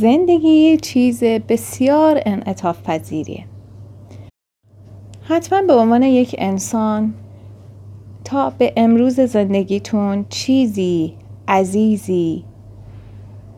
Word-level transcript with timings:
زندگی 0.00 0.76
چیز 0.76 1.24
بسیار 1.24 2.22
انعطاف 2.26 2.82
پذیریه 2.82 3.44
حتما 5.22 5.62
به 5.62 5.74
عنوان 5.74 6.02
یک 6.02 6.34
انسان 6.38 7.14
تا 8.24 8.50
به 8.50 8.72
امروز 8.76 9.20
زندگیتون 9.20 10.26
چیزی 10.28 11.14
عزیزی 11.48 12.44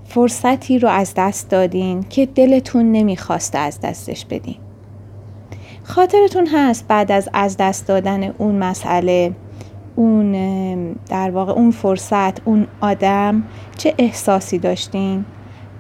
فرصتی 0.04 0.78
رو 0.78 0.88
از 0.88 1.14
دست 1.16 1.50
دادین 1.50 2.02
که 2.02 2.26
دلتون 2.26 2.92
نمی‌خواسته 2.92 3.58
از 3.58 3.80
دستش 3.80 4.24
بدین. 4.24 4.56
خاطرتون 5.82 6.46
هست 6.46 6.88
بعد 6.88 7.12
از 7.12 7.28
از 7.32 7.56
دست 7.56 7.86
دادن 7.88 8.22
اون 8.38 8.54
مسئله 8.54 9.32
اون 9.96 10.32
در 10.92 11.30
واقع 11.30 11.52
اون 11.52 11.70
فرصت 11.70 12.48
اون 12.48 12.66
آدم 12.80 13.42
چه 13.76 13.94
احساسی 13.98 14.58
داشتین؟ 14.58 15.24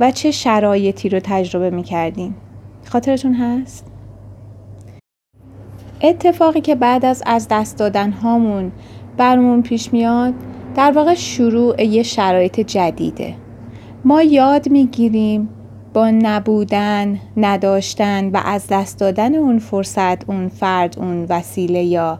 و 0.00 0.10
چه 0.10 0.30
شرایطی 0.30 1.08
رو 1.08 1.20
تجربه 1.24 1.70
می‌کردین؟ 1.70 2.34
خاطرتون 2.84 3.34
هست؟ 3.34 3.86
اتفاقی 6.02 6.60
که 6.60 6.74
بعد 6.74 7.04
از 7.04 7.22
از 7.26 7.48
دست 7.50 7.78
دادن 7.78 8.10
هامون 8.10 8.72
برمون 9.16 9.62
پیش 9.62 9.92
میاد 9.92 10.34
در 10.74 10.92
واقع 10.92 11.14
شروع 11.14 11.84
یه 11.84 12.02
شرایط 12.02 12.60
جدیده. 12.60 13.34
ما 14.04 14.22
یاد 14.22 14.68
می‌گیریم 14.68 15.48
با 15.94 16.10
نبودن، 16.10 17.20
نداشتن 17.36 18.28
و 18.28 18.40
از 18.44 18.66
دست 18.70 19.00
دادن 19.00 19.34
اون 19.34 19.58
فرصت، 19.58 20.30
اون 20.30 20.48
فرد، 20.48 20.98
اون 20.98 21.26
وسیله 21.28 21.82
یا 21.82 22.18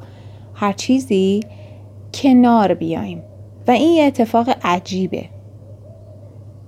هر 0.54 0.72
چیزی 0.72 1.40
کنار 2.14 2.74
بیایم. 2.74 3.22
و 3.68 3.70
این 3.70 3.92
یه 3.92 4.04
اتفاق 4.04 4.48
عجیبه. 4.64 5.24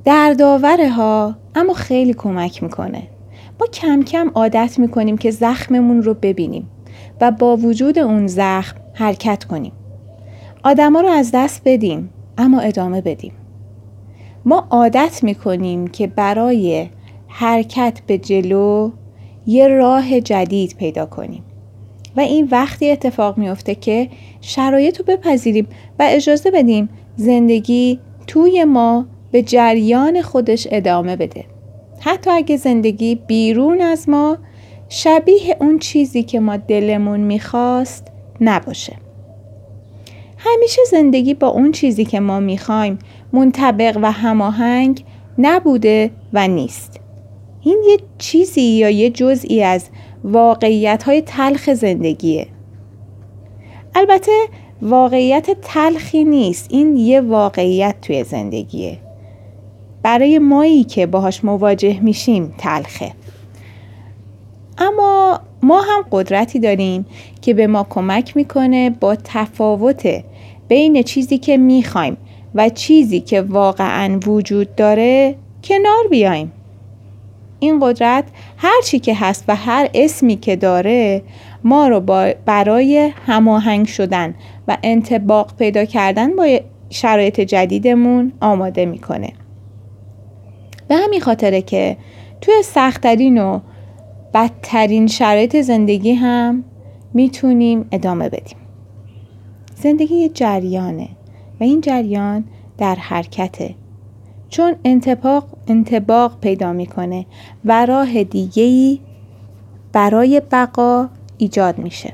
دردآوره 0.08 0.90
ها 0.90 1.36
اما 1.54 1.72
خیلی 1.72 2.14
کمک 2.14 2.62
می‌کنه. 2.62 3.02
ما 3.60 3.66
کم 3.66 4.02
کم 4.02 4.30
عادت 4.34 4.78
می‌کنیم 4.78 5.18
که 5.18 5.30
زخممون 5.30 6.02
رو 6.02 6.14
ببینیم 6.14 6.70
و 7.20 7.30
با 7.30 7.56
وجود 7.56 7.98
اون 7.98 8.26
زخم 8.26 8.76
حرکت 8.94 9.44
کنیم. 9.44 9.72
آدما 10.64 11.00
رو 11.00 11.08
از 11.08 11.30
دست 11.34 11.62
بدیم 11.64 12.10
اما 12.38 12.60
ادامه 12.60 13.00
بدیم. 13.00 13.32
ما 14.44 14.66
عادت 14.70 15.20
می‌کنیم 15.22 15.86
که 15.86 16.06
برای 16.06 16.88
حرکت 17.26 18.00
به 18.06 18.18
جلو 18.18 18.90
یه 19.46 19.68
راه 19.68 20.20
جدید 20.20 20.76
پیدا 20.78 21.06
کنیم. 21.06 21.44
و 22.16 22.20
این 22.20 22.48
وقتی 22.50 22.90
اتفاق 22.90 23.38
میفته 23.38 23.74
که 23.74 24.08
شرایط 24.40 24.98
رو 24.98 25.04
بپذیریم 25.04 25.66
و 25.98 26.06
اجازه 26.10 26.50
بدیم 26.50 26.88
زندگی 27.16 28.00
توی 28.26 28.64
ما 28.64 29.06
به 29.30 29.42
جریان 29.42 30.22
خودش 30.22 30.68
ادامه 30.70 31.16
بده. 31.16 31.44
حتی 32.00 32.30
اگه 32.30 32.56
زندگی 32.56 33.14
بیرون 33.14 33.80
از 33.80 34.08
ما 34.08 34.38
شبیه 34.88 35.56
اون 35.60 35.78
چیزی 35.78 36.22
که 36.22 36.40
ما 36.40 36.56
دلمون 36.56 37.20
می‌خواست 37.20 38.06
نباشه. 38.40 38.96
همیشه 40.36 40.80
زندگی 40.90 41.34
با 41.34 41.48
اون 41.48 41.72
چیزی 41.72 42.04
که 42.04 42.20
ما 42.20 42.40
می‌خوایم 42.40 42.98
منطبق 43.32 43.98
و 44.02 44.12
هماهنگ 44.12 45.04
نبوده 45.38 46.10
و 46.32 46.48
نیست. 46.48 47.00
این 47.62 47.82
یه 47.88 47.96
چیزی 48.18 48.62
یا 48.62 48.90
یه 48.90 49.10
جزئی 49.10 49.62
از 49.62 49.88
واقعیت 50.24 51.02
های 51.02 51.22
تلخ 51.22 51.74
زندگیه. 51.74 52.46
البته 53.94 54.32
واقعیت 54.82 55.50
تلخی 55.62 56.24
نیست. 56.24 56.66
این 56.70 56.96
یه 56.96 57.20
واقعیت 57.20 57.94
توی 58.02 58.24
زندگیه. 58.24 58.98
برای 60.08 60.38
مایی 60.38 60.84
که 60.84 61.06
باهاش 61.06 61.44
مواجه 61.44 62.00
میشیم 62.00 62.54
تلخه. 62.58 63.12
اما 64.78 65.40
ما 65.62 65.80
هم 65.80 66.04
قدرتی 66.10 66.58
داریم 66.58 67.06
که 67.42 67.54
به 67.54 67.66
ما 67.66 67.86
کمک 67.90 68.36
می‌کنه 68.36 68.90
با 68.90 69.16
تفاوت 69.24 70.24
بین 70.68 71.02
چیزی 71.02 71.38
که 71.38 71.56
می‌خوایم 71.56 72.16
و 72.54 72.68
چیزی 72.68 73.20
که 73.20 73.40
واقعا 73.40 74.18
وجود 74.26 74.74
داره 74.74 75.34
کنار 75.64 76.08
بیایم. 76.10 76.52
این 77.60 77.78
قدرت 77.80 78.24
هر 78.56 78.80
چی 78.84 78.98
که 78.98 79.14
هست 79.14 79.44
و 79.48 79.56
هر 79.56 79.88
اسمی 79.94 80.36
که 80.36 80.56
داره 80.56 81.22
ما 81.64 81.88
رو 81.88 82.00
برای 82.44 83.12
هماهنگ 83.26 83.86
شدن 83.86 84.34
و 84.68 84.76
انتباق 84.82 85.56
پیدا 85.58 85.84
کردن 85.84 86.36
با 86.36 86.58
شرایط 86.90 87.40
جدیدمون 87.40 88.32
آماده 88.40 88.86
می‌کنه. 88.86 89.32
به 90.88 90.96
همین 90.96 91.20
خاطره 91.20 91.62
که 91.62 91.96
توی 92.40 92.54
سختترین 92.64 93.38
و 93.38 93.60
بدترین 94.34 95.06
شرایط 95.06 95.56
زندگی 95.56 96.12
هم 96.12 96.64
می‌تونیم 97.14 97.88
ادامه 97.92 98.28
بدیم. 98.28 98.58
زندگی 99.74 100.14
یه 100.14 100.28
جریانه 100.28 101.08
و 101.60 101.64
این 101.64 101.80
جریان 101.80 102.44
در 102.78 102.94
حرکته. 102.94 103.74
چون 104.48 104.74
انتباق, 104.84 105.44
انتباق 105.68 106.40
پیدا 106.40 106.72
می‌کنه 106.72 107.26
و 107.64 107.86
راه 107.86 108.24
دیگهی 108.24 109.00
برای 109.92 110.42
بقا 110.50 111.08
ایجاد 111.38 111.78
میشه. 111.78 112.12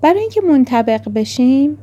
برای 0.00 0.20
اینکه 0.20 0.40
منطبق 0.40 1.08
بشیم 1.14 1.78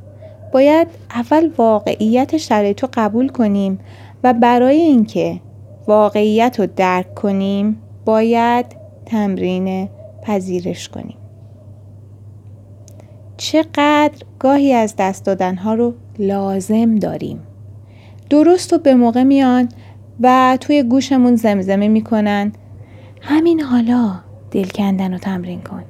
باید 0.54 0.88
اول 1.10 1.50
واقعیت 1.58 2.38
شرایط 2.38 2.84
رو 2.84 2.90
قبول 2.94 3.30
کنیم 3.30 3.80
و 4.24 4.34
برای 4.34 4.78
اینکه 4.78 5.40
واقعیت 5.88 6.60
رو 6.60 6.68
درک 6.76 7.14
کنیم 7.14 7.82
باید 8.06 8.66
تمرین 9.06 9.90
پذیرش 10.24 10.90
کنیم. 10.90 11.18
چقدر 13.38 14.24
گاهی 14.40 14.74
از 14.74 14.96
دست 14.98 15.26
دادن 15.26 15.56
ها 15.56 15.74
رو 15.74 15.94
لازم 16.20 16.96
داریم. 16.96 17.40
درست 18.30 18.74
و 18.74 18.78
به 18.78 18.96
موقع 18.96 19.24
میان 19.24 19.70
و 20.22 20.58
توی 20.62 20.84
گوشمون 20.84 21.36
زمزمه 21.36 21.88
می‌کنن. 21.88 22.52
همین 23.22 23.60
حالا 23.60 24.20
دل 24.52 24.68
کندن 24.68 25.12
رو 25.12 25.18
تمرین 25.18 25.62
کن. 25.62 25.84